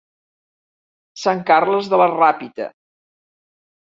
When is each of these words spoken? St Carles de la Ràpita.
St 1.25 1.43
Carles 1.51 1.91
de 1.93 2.01
la 2.03 2.09
Ràpita. 2.13 2.69